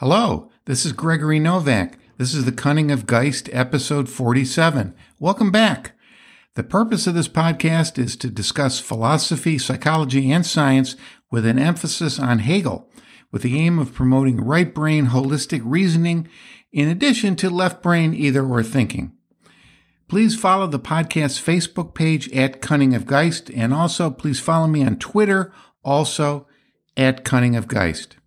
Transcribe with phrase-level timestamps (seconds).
[0.00, 1.98] Hello, this is Gregory Novak.
[2.18, 4.94] This is the Cunning of Geist, episode 47.
[5.18, 5.98] Welcome back.
[6.54, 10.94] The purpose of this podcast is to discuss philosophy, psychology, and science
[11.32, 12.88] with an emphasis on Hegel,
[13.32, 16.28] with the aim of promoting right brain holistic reasoning
[16.72, 19.16] in addition to left brain either or thinking.
[20.06, 24.84] Please follow the podcast Facebook page at Cunning of Geist, and also please follow me
[24.84, 26.46] on Twitter, also
[26.96, 28.17] at Cunning of Geist.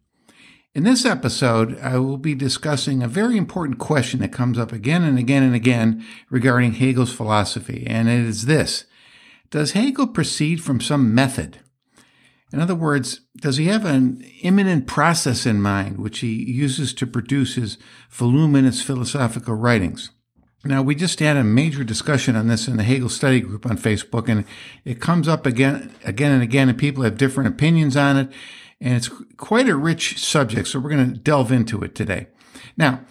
[0.74, 5.04] In this episode, I will be discussing a very important question that comes up again
[5.04, 8.86] and again and again regarding Hegel's philosophy, and it is this
[9.50, 11.60] Does Hegel proceed from some method?
[12.54, 17.08] In other words, does he have an immanent process in mind which he uses to
[17.08, 17.78] produce his
[18.10, 20.12] voluminous philosophical writings?
[20.64, 23.78] Now, we just had a major discussion on this in the Hegel study group on
[23.78, 24.46] Facebook, and
[24.86, 28.32] it comes up again, again and again, and people have different opinions on it
[28.82, 32.28] and it's quite a rich subject, so we're going to delve into it today.
[32.76, 33.02] Now,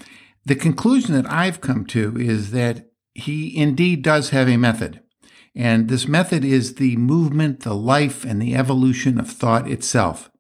[0.44, 5.00] the conclusion that I've come to is that he indeed does have a method.
[5.54, 10.30] And this method is the movement, the life, and the evolution of thought itself.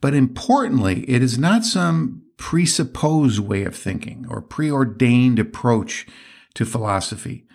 [0.00, 6.06] But importantly, it is not some presupposed way of thinking or preordained approach
[6.54, 7.46] to philosophy.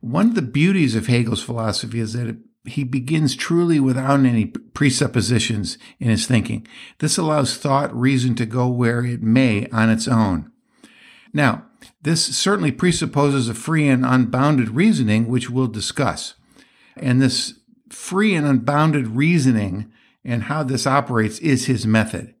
[0.00, 2.36] One of the beauties of Hegel's philosophy is that it
[2.70, 6.66] he begins truly without any presuppositions in his thinking.
[6.98, 10.50] This allows thought, reason to go where it may on its own.
[11.32, 11.66] Now,
[12.02, 16.34] this certainly presupposes a free and unbounded reasoning, which we'll discuss.
[16.96, 17.54] And this
[17.88, 19.92] free and unbounded reasoning
[20.24, 22.34] and how this operates is his method.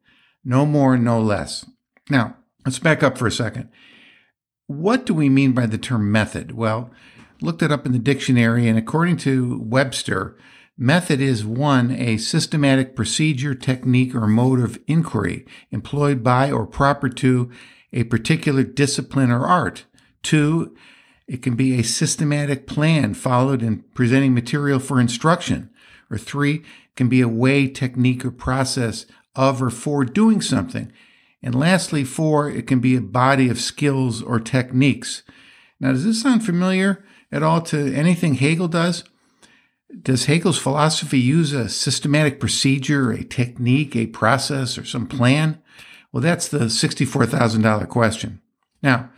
[0.44, 1.66] No more, no less.
[2.08, 3.68] Now, let's back up for a second.
[4.66, 6.52] What do we mean by the term method?
[6.52, 6.90] Well,
[7.42, 10.36] looked it up in the dictionary, and according to Webster,
[10.76, 17.08] method is one, a systematic procedure, technique, or mode of inquiry employed by or proper
[17.08, 17.50] to
[17.92, 19.84] a particular discipline or art.
[20.22, 20.76] Two,
[21.26, 25.70] it can be a systematic plan followed in presenting material for instruction.
[26.10, 26.64] Or three,
[26.96, 30.92] can be a way, technique, or process of or for doing something.
[31.42, 35.22] And lastly, four, it can be a body of skills or techniques.
[35.78, 37.04] Now, does this sound familiar?
[37.32, 39.04] At all to anything Hegel does?
[40.02, 45.60] Does Hegel's philosophy use a systematic procedure, a technique, a process, or some plan?
[46.12, 48.40] Well, that's the $64,000 question.
[48.82, 49.10] Now,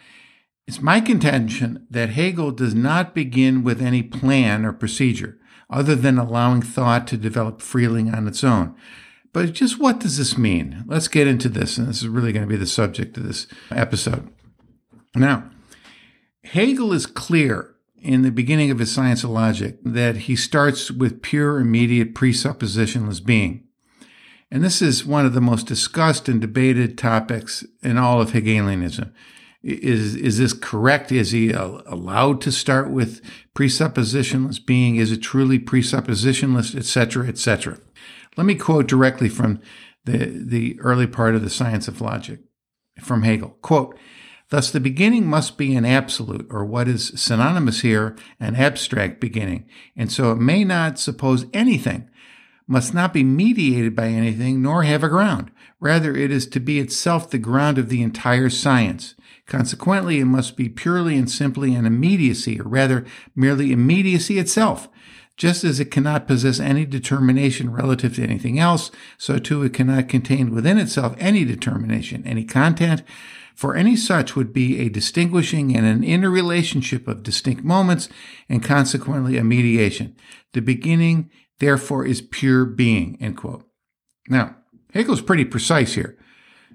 [0.67, 6.19] it's my contention that Hegel does not begin with any plan or procedure other than
[6.19, 8.75] allowing thought to develop freely on its own.
[9.33, 10.84] But just what does this mean?
[10.87, 13.47] Let's get into this, and this is really going to be the subject of this
[13.71, 14.31] episode.
[15.15, 15.50] Now,
[16.44, 17.72] Hegel is clear
[18.03, 23.25] in the beginning of his science of logic that he starts with pure immediate presuppositionless
[23.25, 23.65] being.
[24.51, 29.12] And this is one of the most discussed and debated topics in all of Hegelianism.
[29.62, 31.12] Is, is this correct?
[31.12, 33.23] Is he allowed to start with
[33.55, 34.97] presuppositionless being?
[34.97, 37.79] Is it truly presuppositionless, etc., etc.?
[38.37, 39.61] Let me quote directly from
[40.05, 42.41] the, the early part of the science of logic
[43.01, 43.57] from Hegel.
[43.62, 43.97] Quote,
[44.53, 49.65] Thus, the beginning must be an absolute, or what is synonymous here, an abstract beginning.
[49.97, 52.11] And so it may not suppose anything,
[52.67, 55.51] must not be mediated by anything, nor have a ground.
[55.81, 59.15] Rather, it is to be itself the ground of the entire science.
[59.47, 64.87] Consequently, it must be purely and simply an immediacy, or rather, merely immediacy itself.
[65.39, 70.11] Just as it cannot possess any determination relative to anything else, so too it cannot
[70.11, 73.03] contain within itself any determination, any content,
[73.55, 78.09] for any such would be a distinguishing and an interrelationship of distinct moments
[78.49, 80.17] and consequently a mediation.
[80.53, 83.65] The beginning, therefore, is pure being, end quote.
[84.29, 84.57] Now,
[84.93, 86.19] Hegel's pretty precise here.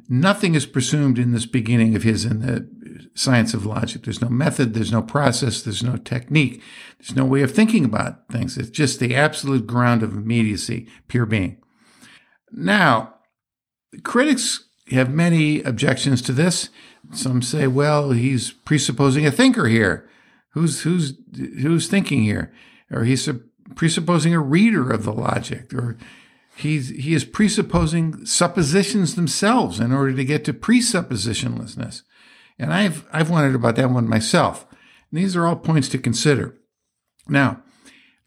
[0.09, 2.69] Nothing is presumed in this beginning of his in the
[3.13, 4.03] science of logic.
[4.03, 6.61] There's no method, there's no process, there's no technique,
[6.99, 8.57] there's no way of thinking about things.
[8.57, 11.61] It's just the absolute ground of immediacy, pure being.
[12.51, 13.15] Now,
[14.03, 16.69] critics have many objections to this.
[17.11, 20.09] Some say, well, he's presupposing a thinker here.
[20.51, 22.51] Who's who's who's thinking here?
[22.91, 23.29] Or he's
[23.75, 25.97] presupposing a reader of the logic, or
[26.55, 32.01] he's he is presupposing suppositions themselves in order to get to presuppositionlessness.
[32.59, 34.65] And I've I've wondered about that one myself.
[35.11, 36.57] And these are all points to consider.
[37.27, 37.63] Now,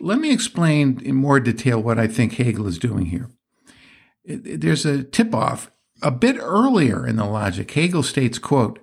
[0.01, 3.31] let me explain in more detail what I think Hegel is doing here.
[4.25, 5.71] There's a tip off
[6.03, 8.79] a bit earlier in the logic, Hegel states, quote,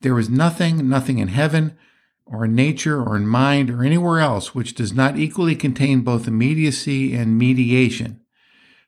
[0.00, 1.76] there is nothing, nothing in heaven
[2.26, 6.28] or in nature or in mind or anywhere else which does not equally contain both
[6.28, 8.20] immediacy and mediation.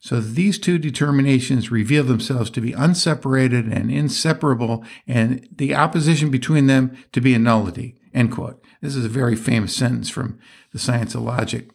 [0.01, 6.67] So these two determinations reveal themselves to be unseparated and inseparable, and the opposition between
[6.67, 7.97] them to be a nullity.
[8.15, 8.63] End quote.
[8.81, 10.39] This is a very famous sentence from
[10.73, 11.71] the Science of Logic.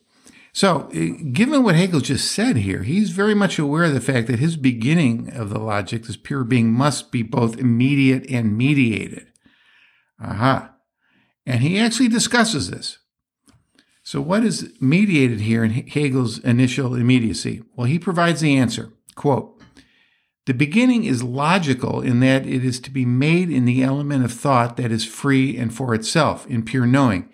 [0.54, 4.28] So, eh, given what Hegel just said here, he's very much aware of the fact
[4.28, 9.28] that his beginning of the logic, this pure being, must be both immediate and mediated.
[10.20, 10.74] Aha.
[11.46, 13.00] And he actually discusses this.
[14.04, 17.64] So, what is mediated here in Hegel's initial immediacy?
[17.76, 18.92] Well, he provides the answer.
[19.16, 19.58] Quote,
[20.48, 24.34] the beginning is logical in that it is to be made in the element of
[24.34, 27.30] thought that is free and for itself, in pure knowing.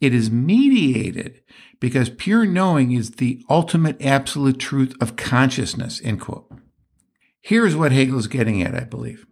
[0.00, 1.40] It is mediated
[1.80, 6.50] because pure knowing is the ultimate absolute truth of consciousness, end quote.
[7.40, 9.26] Here's what Hegel is getting at, I believe.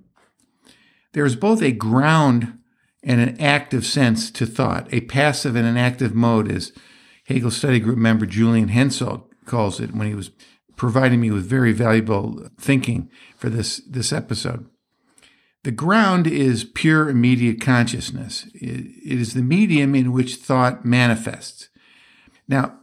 [1.13, 2.59] There is both a ground
[3.03, 4.93] and an active sense to thought.
[4.93, 6.73] A passive and an active mode, as
[7.25, 10.31] Hegel study group member Julian Hensel calls it when he was
[10.77, 14.69] providing me with very valuable thinking for this, this episode.
[15.65, 18.47] The ground is pure immediate consciousness.
[18.55, 21.71] it is the medium in which thought manifests.
[22.49, 22.79] Now,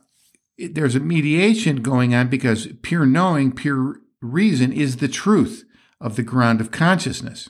[0.57, 5.65] there's a mediation going on because pure knowing, pure reason is the truth
[6.00, 7.50] of the ground of consciousness.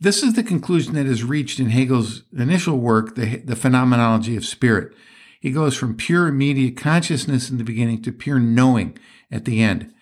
[0.00, 4.44] This is the conclusion that is reached in Hegel's initial work, the, the Phenomenology of
[4.44, 4.92] Spirit.
[5.40, 8.96] He goes from pure immediate consciousness in the beginning to pure knowing
[9.30, 9.92] at the end.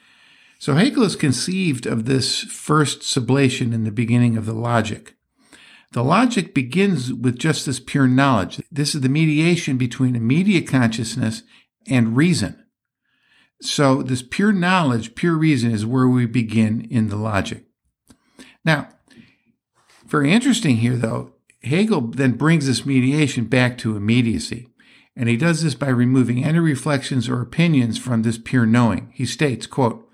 [0.59, 5.16] So Hegel has conceived of this first sublation in the beginning of the logic.
[5.97, 8.63] The logic begins with just this pure knowledge.
[8.71, 11.43] This is the mediation between immediate consciousness
[11.89, 12.63] and reason.
[13.63, 17.65] So this pure knowledge, pure reason is where we begin in the logic.
[18.63, 18.91] Now,
[20.07, 21.33] very interesting here, though,
[21.63, 24.69] Hegel then brings this mediation back to immediacy.
[25.17, 29.13] And he does this by removing any reflections or opinions from this pure knowing.
[29.15, 30.06] He states, quote,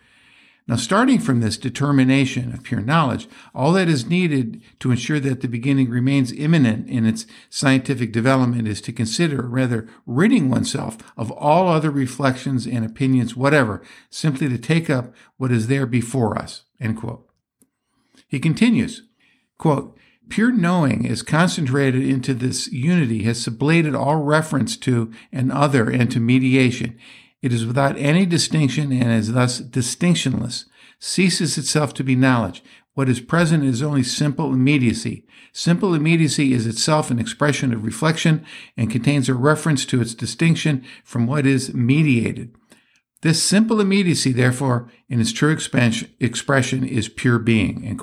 [0.69, 5.41] now, starting from this determination of pure knowledge, all that is needed to ensure that
[5.41, 11.33] the beginning remains immanent in its scientific development is to consider, rather, ridding oneself of
[11.33, 16.63] all other reflections and opinions whatever, simply to take up what is there before us.
[16.81, 17.29] End quote.
[18.29, 19.03] He continues,
[19.59, 19.99] Quote,
[20.29, 26.11] Pure knowing is concentrated into this unity, has sublated all reference to an other and
[26.13, 26.97] to mediation.
[27.43, 30.67] It is without any distinction and is thus distinctionless,
[31.01, 32.63] ceases itself to be knowledge.
[32.95, 35.27] What is present is only simple immediacy.
[35.53, 38.45] Simple immediacy is itself an expression of reflection
[38.77, 42.55] and contains a reference to its distinction from what is mediated.
[43.23, 48.01] This simple immediacy, therefore, in its true expression, is pure being.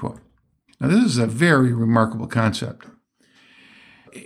[0.81, 2.85] Now, this is a very remarkable concept.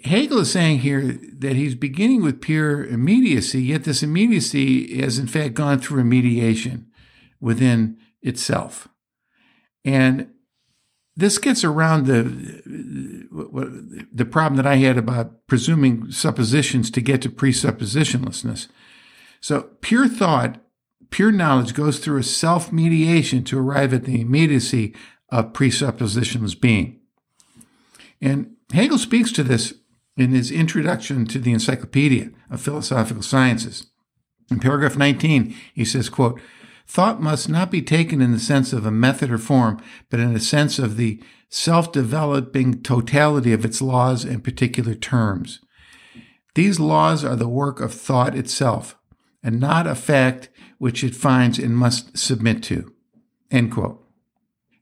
[0.04, 5.28] Hegel is saying here that he's beginning with pure immediacy, yet this immediacy has in
[5.28, 6.88] fact gone through a mediation
[7.40, 8.88] within itself.
[9.86, 10.30] And
[11.16, 12.24] this gets around the
[14.12, 18.68] the problem that I had about presuming suppositions to get to presuppositionlessness.
[19.42, 20.60] So pure thought,
[21.10, 24.96] pure knowledge goes through a self-mediation to arrive at the immediacy
[25.30, 27.00] of presuppositionless being.
[28.22, 29.76] And Hegel speaks to this
[30.18, 33.86] in his introduction to the Encyclopedia of Philosophical Sciences.
[34.50, 36.42] In paragraph 19, he says, quote,
[36.88, 39.80] Thought must not be taken in the sense of a method or form,
[40.10, 45.60] but in a sense of the self-developing totality of its laws and particular terms.
[46.56, 48.98] These laws are the work of thought itself,
[49.44, 50.50] and not a fact
[50.80, 52.92] which it finds and must submit to.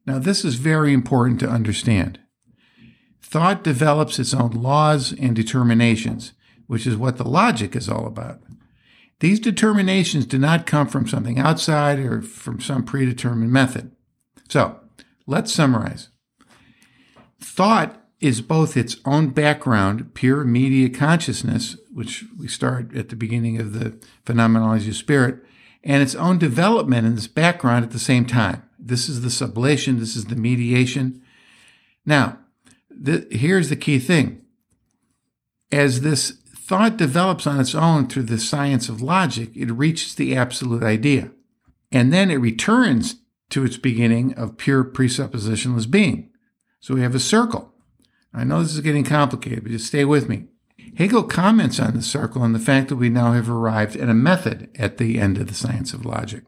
[0.05, 2.19] Now, this is very important to understand.
[3.31, 6.33] Thought develops its own laws and determinations,
[6.67, 8.41] which is what the logic is all about.
[9.21, 13.95] These determinations do not come from something outside or from some predetermined method.
[14.49, 14.81] So,
[15.27, 16.09] let's summarize.
[17.39, 23.61] Thought is both its own background, pure media consciousness, which we start at the beginning
[23.61, 25.39] of the phenomenology of spirit,
[25.85, 28.61] and its own development in this background at the same time.
[28.77, 31.21] This is the sublation, this is the mediation.
[32.05, 32.37] Now,
[33.03, 34.41] here's the key thing.
[35.71, 40.35] As this thought develops on its own through the science of logic, it reaches the
[40.35, 41.31] absolute idea.
[41.91, 43.15] And then it returns
[43.49, 46.29] to its beginning of pure presuppositionless being.
[46.79, 47.73] So we have a circle.
[48.33, 50.45] I know this is getting complicated, but just stay with me.
[50.97, 54.13] Hegel comments on the circle and the fact that we now have arrived at a
[54.13, 56.43] method at the end of the science of logic.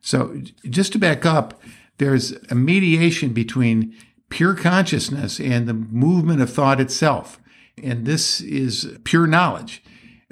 [0.00, 1.60] So, just to back up,
[1.98, 3.96] there's a mediation between
[4.28, 7.40] pure consciousness and the movement of thought itself.
[7.82, 9.82] And this is pure knowledge.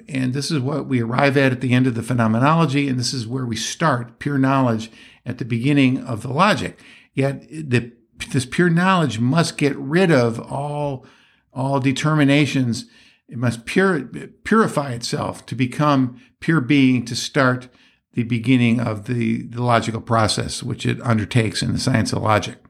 [0.08, 3.14] And this is what we arrive at at the end of the phenomenology, and this
[3.14, 4.90] is where we start pure knowledge
[5.24, 6.80] at the beginning of the logic.
[7.14, 7.92] Yet the,
[8.30, 11.06] this pure knowledge must get rid of all,
[11.52, 12.86] all determinations.
[13.28, 14.02] It must pure,
[14.44, 17.68] purify itself to become pure being to start
[18.12, 22.63] the beginning of the, the logical process, which it undertakes in the science of logic.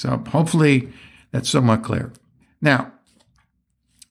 [0.00, 0.88] So hopefully
[1.30, 2.10] that's somewhat clear.
[2.62, 2.92] Now,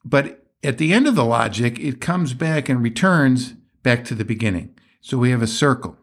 [0.05, 4.23] but at the end of the logic, it comes back and returns back to the
[4.23, 4.77] beginning.
[5.01, 5.97] So we have a circle.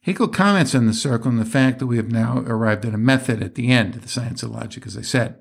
[0.00, 2.98] Hegel comments on the circle and the fact that we have now arrived at a
[2.98, 5.36] method at the end of the science of logic, as I said.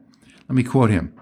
[0.49, 1.13] Let me quote him.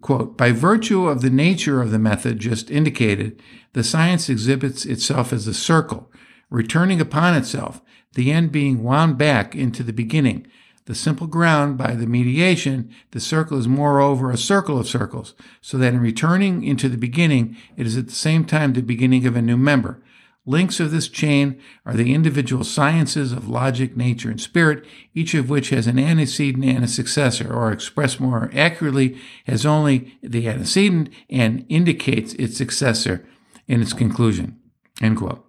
[0.00, 3.42] Quote, by virtue of the nature of the method just indicated,
[3.72, 6.12] the science exhibits itself as a circle,
[6.50, 7.82] returning upon itself,
[8.14, 10.46] the end being wound back into the beginning,
[10.90, 15.78] the simple ground by the mediation, the circle is moreover a circle of circles, so
[15.78, 19.36] that in returning into the beginning, it is at the same time the beginning of
[19.36, 20.02] a new member.
[20.44, 25.48] Links of this chain are the individual sciences of logic, nature, and spirit, each of
[25.48, 29.16] which has an antecedent and a successor, or expressed more accurately,
[29.46, 33.24] has only the antecedent and indicates its successor
[33.68, 34.58] in its conclusion.
[35.00, 35.46] End quote.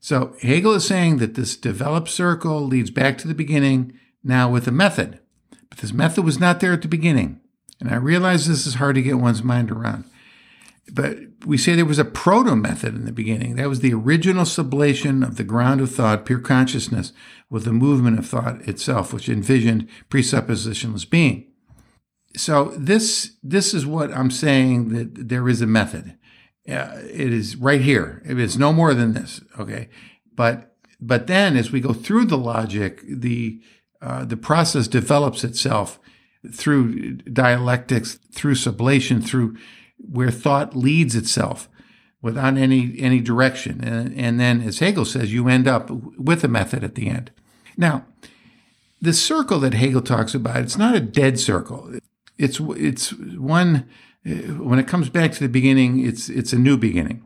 [0.00, 3.92] So Hegel is saying that this developed circle leads back to the beginning,
[4.24, 5.20] now with a method.
[5.68, 7.40] But this method was not there at the beginning.
[7.80, 10.04] And I realize this is hard to get one's mind around.
[10.92, 13.56] But we say there was a proto method in the beginning.
[13.56, 17.12] That was the original sublation of the ground of thought, pure consciousness,
[17.48, 21.46] with the movement of thought itself, which envisioned presuppositionless being.
[22.36, 26.18] So this this is what I'm saying that there is a method.
[26.68, 28.22] Uh, it is right here.
[28.26, 29.40] It is no more than this.
[29.58, 29.88] Okay,
[30.34, 33.60] but but then as we go through the logic, the
[34.04, 35.98] uh, the process develops itself
[36.52, 39.56] through dialectics, through sublation, through
[39.96, 41.70] where thought leads itself
[42.20, 43.82] without any any direction.
[43.82, 47.30] And, and then, as Hegel says, you end up with a method at the end.
[47.78, 48.04] Now,
[49.00, 51.98] the circle that Hegel talks about, it's not a dead circle.
[52.36, 53.88] It's it's one
[54.24, 57.22] when it comes back to the beginning, it's it's a new beginning.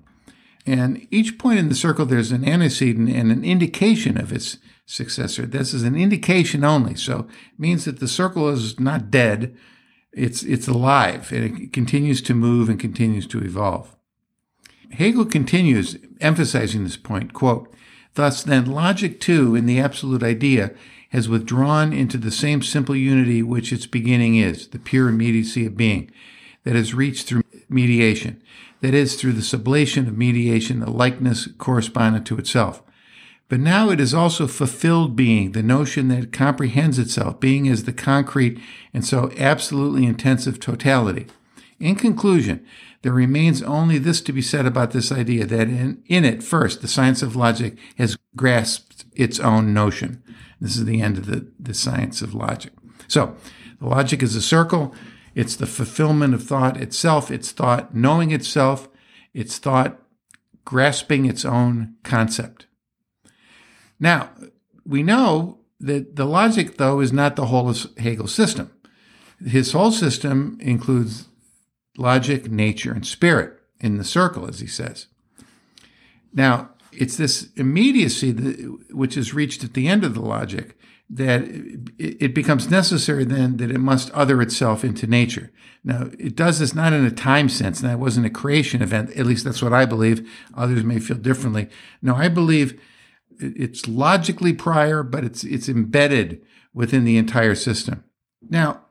[0.64, 4.58] And each point in the circle, there's an antecedent and an indication of its
[4.88, 5.44] successor.
[5.44, 6.94] This is an indication only.
[6.96, 7.20] So
[7.52, 9.54] it means that the circle is not dead.
[10.12, 13.94] It's, it's alive and it continues to move and continues to evolve.
[14.92, 17.72] Hegel continues emphasizing this point, quote,
[18.14, 20.72] Thus then logic too in the absolute idea
[21.10, 25.76] has withdrawn into the same simple unity which its beginning is, the pure immediacy of
[25.76, 26.10] being,
[26.64, 28.42] that is reached through mediation,
[28.80, 32.82] that is through the sublation of mediation, a likeness correspondent to itself.
[33.48, 37.84] But now it is also fulfilled being, the notion that it comprehends itself, being as
[37.84, 38.60] the concrete
[38.92, 41.26] and so absolutely intensive totality.
[41.80, 42.64] In conclusion,
[43.02, 46.82] there remains only this to be said about this idea that in, in it, first,
[46.82, 50.22] the science of logic has grasped its own notion.
[50.60, 52.72] This is the end of the, the science of logic.
[53.06, 53.36] So,
[53.80, 54.94] the logic is a circle.
[55.34, 57.30] It's the fulfillment of thought itself.
[57.30, 58.88] It's thought knowing itself.
[59.32, 60.02] It's thought
[60.64, 62.66] grasping its own concept.
[64.00, 64.30] Now,
[64.86, 68.72] we know that the logic, though, is not the whole of Hegel's system.
[69.44, 71.28] His whole system includes
[71.96, 75.06] logic, nature, and spirit in the circle, as he says.
[76.32, 80.76] Now, it's this immediacy that, which is reached at the end of the logic
[81.10, 81.42] that
[81.98, 85.50] it becomes necessary then that it must other itself into nature.
[85.82, 87.80] Now, it does this not in a time sense.
[87.80, 89.10] That wasn't a creation event.
[89.12, 90.28] At least that's what I believe.
[90.54, 91.68] Others may feel differently.
[92.02, 92.78] No, I believe
[93.38, 96.42] it's logically prior, but it's it's embedded
[96.74, 98.04] within the entire system.
[98.48, 98.84] Now,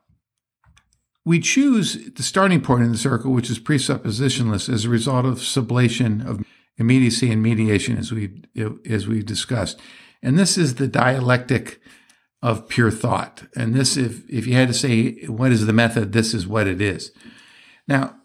[1.26, 5.40] we choose the starting point in the circle, which is presuppositionless, as a result of
[5.40, 6.44] sublation of
[6.78, 8.44] immediacy and mediation, as we
[8.90, 9.80] as we discussed.
[10.22, 11.82] And this is the dialectic
[12.42, 13.44] of pure thought.
[13.56, 16.68] And this, if if you had to say what is the method, this is what
[16.68, 17.12] it is.
[17.88, 18.16] Now,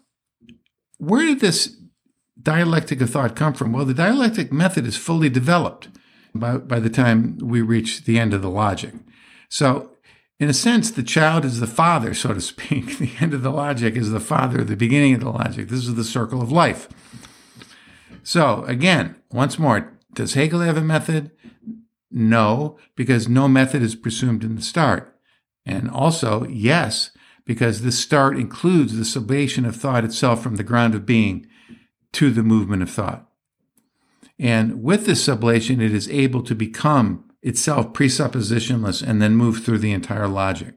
[0.97, 1.77] where did this
[2.41, 3.73] dialectic of thought come from?
[3.73, 5.89] Well, the dialectic method is fully developed
[6.33, 8.93] by, by the time we reach the end of the logic.
[9.49, 9.91] So,
[10.39, 12.97] in a sense, the child is the father, so to speak.
[12.97, 15.69] The end of the logic is the father, the beginning of the logic.
[15.69, 16.89] This is the circle of life.
[18.23, 21.31] So, again, once more, does Hegel have a method?
[22.09, 25.17] No, because no method is presumed in the start.
[25.65, 27.11] And also, yes,
[27.45, 31.47] because this start includes the sublation of thought itself from the ground of being
[32.13, 33.27] to the movement of thought.
[34.39, 39.79] And with this sublation, it is able to become itself presuppositionless and then move through
[39.79, 40.75] the entire logic.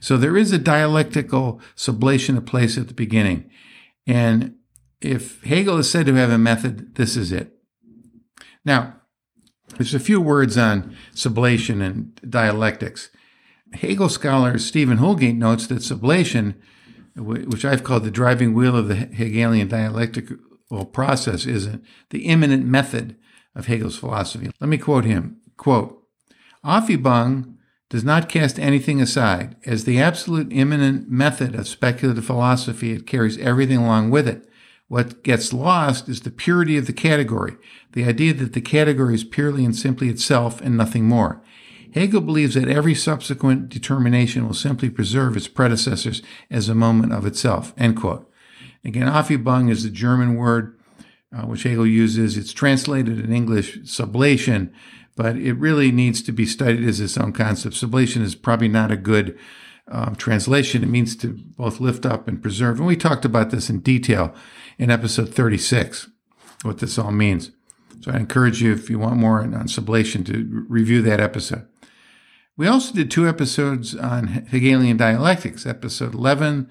[0.00, 3.50] So there is a dialectical sublation of place at the beginning.
[4.06, 4.54] And
[5.00, 7.52] if Hegel is said to have a method, this is it.
[8.64, 8.96] Now,
[9.76, 13.10] there's a few words on sublation and dialectics.
[13.74, 16.54] Hegel scholar Stephen Houlgate notes that sublation,
[17.16, 19.68] which I've called the driving wheel of the Hegelian
[20.70, 23.16] dialectical process, isn't the immanent method
[23.54, 24.50] of Hegel's philosophy.
[24.60, 25.38] Let me quote him.
[25.56, 26.02] Quote,
[26.64, 27.56] Aufhebung
[27.88, 29.56] does not cast anything aside.
[29.66, 34.46] As the absolute immanent method of speculative philosophy, it carries everything along with it.
[34.86, 37.56] What gets lost is the purity of the category,
[37.92, 41.42] the idea that the category is purely and simply itself and nothing more.
[41.94, 47.26] Hegel believes that every subsequent determination will simply preserve its predecessors as a moment of
[47.26, 47.72] itself.
[47.76, 48.29] End quote.
[48.84, 50.80] Again, Aufhebung is the German word
[51.32, 52.36] uh, which Hegel uses.
[52.36, 54.72] It's translated in English sublation,
[55.16, 57.76] but it really needs to be studied as its own concept.
[57.76, 59.38] Sublation is probably not a good
[59.88, 60.82] um, translation.
[60.82, 62.78] It means to both lift up and preserve.
[62.78, 64.34] And we talked about this in detail
[64.78, 66.08] in episode 36,
[66.62, 67.50] what this all means.
[68.00, 71.66] So I encourage you, if you want more on, on sublation, to review that episode.
[72.56, 75.66] We also did two episodes on Hegelian dialectics.
[75.66, 76.68] Episode 11,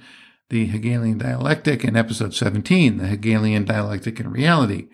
[0.50, 4.89] the Hegelian dialectic, and episode 17, the Hegelian dialectic and reality.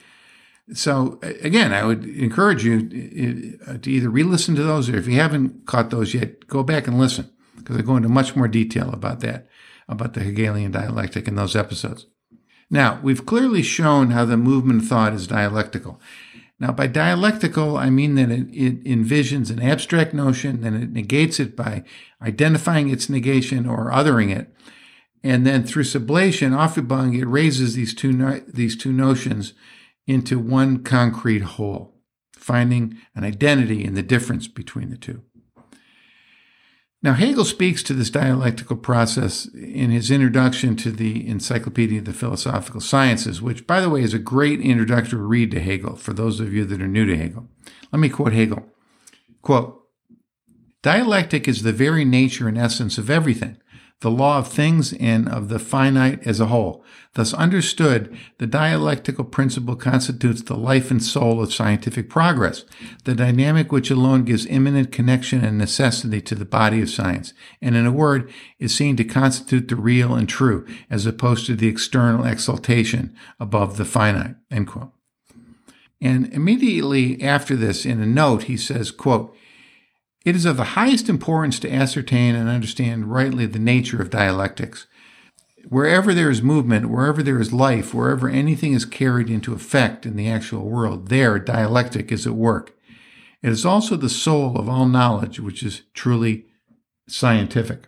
[0.74, 5.20] So again, I would encourage you uh, to either re-listen to those, or if you
[5.20, 8.92] haven't caught those yet, go back and listen because I go into much more detail
[8.92, 9.48] about that,
[9.88, 12.08] about the Hegelian dialectic in those episodes.
[12.70, 16.02] Now, we've clearly shown how the movement of thought is dialectical.
[16.60, 21.40] Now, by dialectical, I mean that it, it, envisions an abstract notion and it negates
[21.40, 21.84] it by
[22.22, 24.54] identifying its negation or othering it.
[25.26, 29.54] And then through sublation, Aufhebung, it raises these two, no, these two notions
[30.06, 31.96] into one concrete whole,
[32.38, 35.24] finding an identity in the difference between the two.
[37.02, 42.14] Now, Hegel speaks to this dialectical process in his introduction to the Encyclopedia of the
[42.14, 46.40] Philosophical Sciences, which, by the way, is a great introductory read to Hegel for those
[46.40, 47.48] of you that are new to Hegel.
[47.92, 48.64] Let me quote Hegel.
[49.42, 49.82] Quote,
[50.84, 53.58] Dialectic is the very nature and essence of everything
[54.02, 56.84] the law of things and of the finite as a whole.
[57.14, 62.66] Thus understood, the dialectical principle constitutes the life and soul of scientific progress,
[63.06, 67.76] the dynamic which alone gives immanent connection and necessity to the body of science, and
[67.76, 71.70] in a word, is seen to constitute the real and true, as opposed to the
[71.70, 74.36] external exaltation above the finite.
[76.02, 79.36] And immediately after this, in a note, he says, quote,
[80.26, 84.88] it is of the highest importance to ascertain and understand rightly the nature of dialectics.
[85.70, 90.16] Wherever there is movement, wherever there is life, wherever anything is carried into effect in
[90.16, 92.76] the actual world, there dialectic is at work.
[93.42, 96.46] It is also the soul of all knowledge, which is truly
[97.08, 97.86] scientific.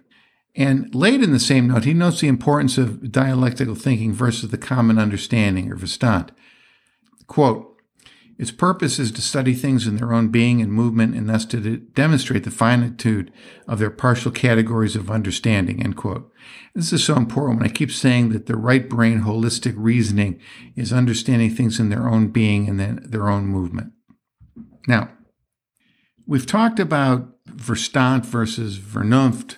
[0.56, 4.58] And late in the same note, he notes the importance of dialectical thinking versus the
[4.58, 6.30] common understanding or Verstand.
[7.28, 7.76] Quote,
[8.38, 11.78] its purpose is to study things in their own being and movement and thus to
[11.78, 13.32] demonstrate the finitude
[13.67, 16.32] of their partial categories of understanding, end quote.
[16.76, 20.39] This is so important when I keep saying that the right brain holistic reasoning
[20.76, 23.93] is understanding things in their own being and then their own movement.
[24.88, 25.10] Now,
[26.28, 29.58] we've talked about Verstand versus Vernunft,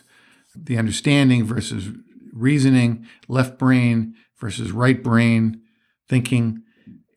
[0.56, 1.89] the understanding versus
[2.32, 5.62] reasoning, left brain versus right brain
[6.08, 6.63] thinking.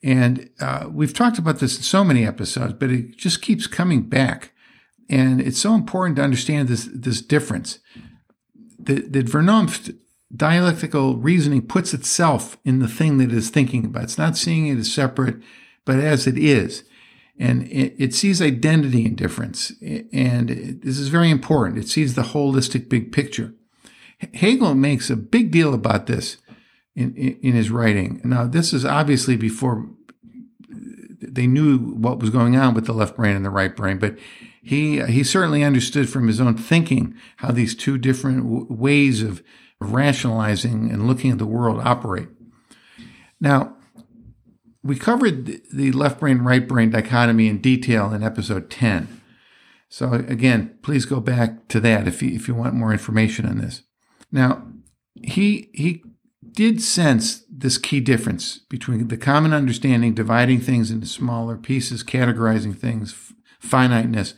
[0.02, 4.02] And uh, we've talked about this in so many episodes, but it just keeps coming
[4.02, 4.52] back.
[5.08, 7.78] And it's so important to understand this, this difference.
[8.78, 9.96] That, that Vernunft
[10.34, 14.04] dialectical reasoning puts itself in the thing that it is thinking about.
[14.04, 15.36] It's not seeing it as separate,
[15.84, 16.84] but as it is.
[17.38, 19.72] And it, it sees identity in difference.
[19.80, 21.78] And it, this is very important.
[21.78, 23.54] It sees the holistic big picture.
[24.34, 26.36] Hegel makes a big deal about this
[26.94, 28.20] in, in his writing.
[28.24, 29.88] Now, this is obviously before
[31.20, 34.18] they knew what was going on with the left brain and the right brain, but
[34.62, 39.42] he he certainly understood from his own thinking how these two different w- ways of
[39.80, 42.28] rationalizing and looking at the world operate.
[43.40, 43.76] Now,
[44.84, 49.20] we covered the left brain right brain dichotomy in detail in episode 10.
[49.88, 53.58] So again, please go back to that if you, if you want more information on
[53.58, 53.82] this.
[54.30, 54.66] Now,
[55.22, 56.02] he he
[56.54, 62.76] did sense this key difference between the common understanding, dividing things into smaller pieces, categorizing
[62.76, 64.34] things, finiteness,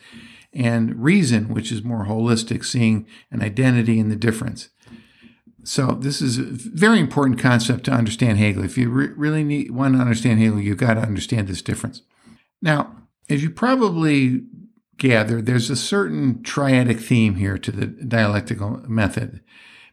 [0.53, 4.69] and reason, which is more holistic, seeing an identity in the difference.
[5.65, 8.65] So this is a very important concept to understand Hegel.
[8.65, 12.03] If you re- really need, want to understand Hegel, you've got to understand this difference.
[12.61, 12.95] Now,
[13.31, 14.43] as you probably
[14.99, 19.41] gather, there's a certain triadic theme here to the dialectical method,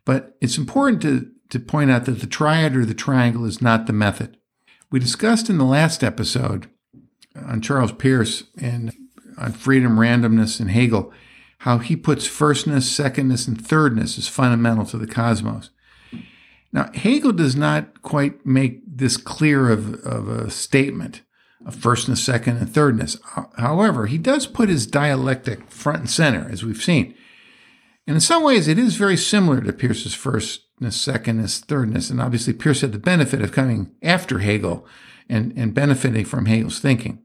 [0.05, 3.85] but it's important to to point out that the triad or the triangle is not
[3.85, 4.37] the method.
[4.89, 6.67] We discussed in the last episode
[7.35, 8.93] uh, on Charles Peirce and
[9.37, 11.13] on freedom, randomness, and Hegel
[11.59, 15.69] how he puts firstness, secondness, and thirdness as fundamental to the cosmos.
[16.73, 21.21] Now, Hegel does not quite make this clear of, of a statement
[21.63, 23.17] of firstness, second, and thirdness.
[23.57, 27.13] However, he does put his dialectic front and center, as we've seen.
[28.07, 32.09] And in some ways, it is very similar to Peirce's firstness, secondness, thirdness.
[32.09, 34.85] And obviously, Peirce had the benefit of coming after Hegel
[35.29, 37.23] and, and benefiting from Hegel's thinking.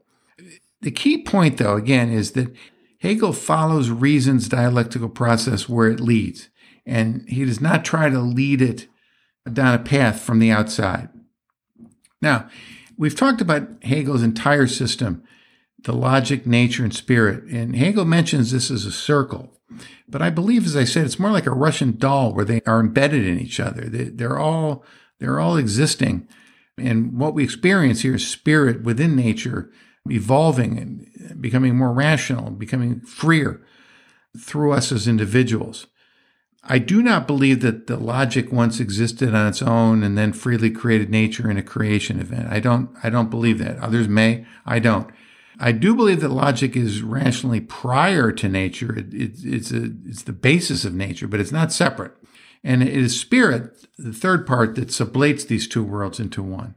[0.81, 2.55] The key point, though, again, is that
[2.99, 6.49] Hegel follows reason's dialectical process where it leads,
[6.85, 8.87] and he does not try to lead it
[9.51, 11.09] down a path from the outside.
[12.21, 12.49] Now,
[12.97, 15.23] we've talked about Hegel's entire system,
[15.83, 19.56] the logic, nature, and spirit, and Hegel mentions this as a circle.
[20.07, 22.79] But I believe, as I said, it's more like a Russian doll where they are
[22.79, 23.81] embedded in each other.
[23.81, 24.85] They, are all
[25.19, 26.27] they're all existing,
[26.77, 29.71] and what we experience here is spirit within nature
[30.09, 33.61] evolving and becoming more rational, becoming freer
[34.39, 35.87] through us as individuals.
[36.63, 40.69] I do not believe that the logic once existed on its own and then freely
[40.69, 42.47] created nature in a creation event.
[42.49, 43.79] I don't I don't believe that.
[43.79, 45.09] Others may, I don't.
[45.59, 48.97] I do believe that logic is rationally prior to nature.
[48.97, 52.13] It, it, it's a, it's the basis of nature, but it's not separate.
[52.63, 56.75] And it is spirit, the third part, that sublates these two worlds into one.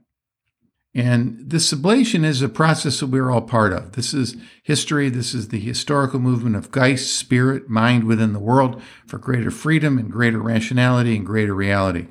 [0.94, 3.92] And this sublation is a process that we're all part of.
[3.92, 5.08] This is history.
[5.08, 9.98] This is the historical movement of Geist, spirit, mind within the world for greater freedom
[9.98, 12.08] and greater rationality and greater reality.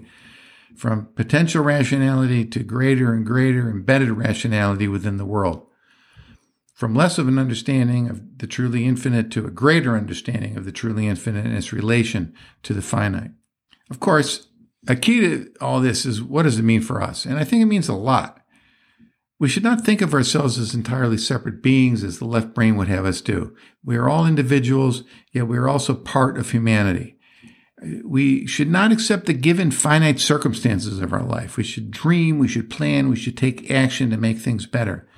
[0.78, 5.66] From potential rationality to greater and greater embedded rationality within the world.
[6.80, 10.72] From less of an understanding of the truly infinite to a greater understanding of the
[10.72, 13.32] truly infinite and its relation to the finite.
[13.92, 14.48] Of course,
[14.88, 17.26] a key to all this is what does it mean for us?
[17.26, 18.40] And I think it means a lot.
[19.42, 22.88] We should not think of ourselves as entirely separate beings as the left brain would
[22.88, 23.54] have us do.
[23.84, 27.18] We are all individuals, yet we are also part of humanity.
[28.06, 31.58] We should not accept the given finite circumstances of our life.
[31.58, 35.09] We should dream, we should plan, we should take action to make things better.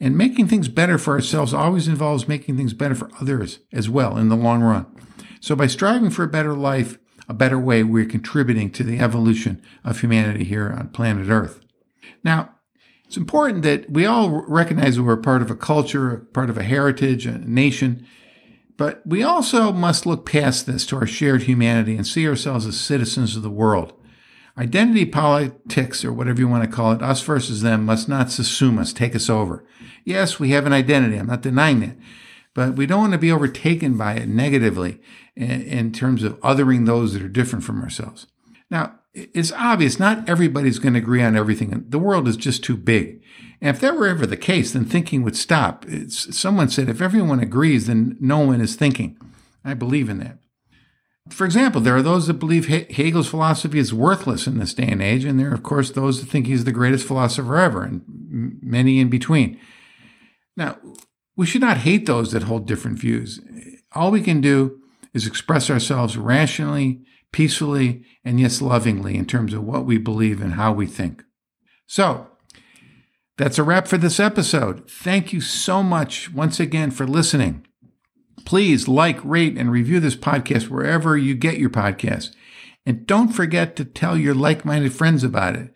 [0.00, 4.16] And making things better for ourselves always involves making things better for others as well
[4.16, 4.86] in the long run.
[5.40, 9.60] So by striving for a better life, a better way, we're contributing to the evolution
[9.84, 11.60] of humanity here on planet Earth.
[12.24, 12.54] Now,
[13.04, 17.26] it's important that we all recognize we're part of a culture, part of a heritage,
[17.26, 18.06] a nation,
[18.76, 22.78] but we also must look past this to our shared humanity and see ourselves as
[22.78, 23.92] citizens of the world.
[24.58, 28.78] Identity politics, or whatever you want to call it, us versus them, must not subsume
[28.78, 29.64] us, take us over.
[30.04, 31.16] Yes, we have an identity.
[31.16, 31.96] I'm not denying that.
[32.54, 35.00] But we don't want to be overtaken by it negatively
[35.36, 38.26] in, in terms of othering those that are different from ourselves.
[38.68, 41.84] Now, it's obvious not everybody's going to agree on everything.
[41.88, 43.22] The world is just too big.
[43.60, 45.84] And if that were ever the case, then thinking would stop.
[45.88, 49.16] It's, someone said, if everyone agrees, then no one is thinking.
[49.64, 50.38] I believe in that.
[51.30, 55.02] For example, there are those that believe Hegel's philosophy is worthless in this day and
[55.02, 58.02] age, and there are, of course, those that think he's the greatest philosopher ever, and
[58.62, 59.58] many in between.
[60.56, 60.78] Now,
[61.36, 63.40] we should not hate those that hold different views.
[63.92, 64.80] All we can do
[65.14, 70.54] is express ourselves rationally peacefully, and yes, lovingly in terms of what we believe and
[70.54, 71.22] how we think.
[71.86, 72.28] So,
[73.36, 74.90] that's a wrap for this episode.
[74.90, 77.67] Thank you so much once again for listening.
[78.48, 82.34] Please like, rate, and review this podcast wherever you get your podcasts.
[82.86, 85.74] And don't forget to tell your like minded friends about it.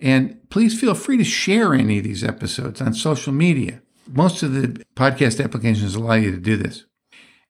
[0.00, 3.82] And please feel free to share any of these episodes on social media.
[4.08, 6.84] Most of the podcast applications allow you to do this.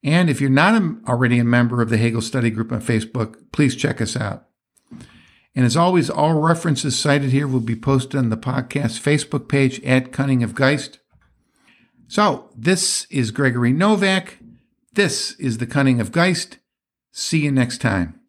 [0.05, 0.75] And if you're not
[1.09, 4.47] already a member of the Hegel Study Group on Facebook, please check us out.
[5.55, 9.83] And as always, all references cited here will be posted on the podcast Facebook page
[9.85, 10.99] at Cunning of Geist.
[12.09, 14.40] So, this is Gregory Novak.
[14.93, 16.59] This is the Cunning of Geist.
[17.13, 18.20] See you next time.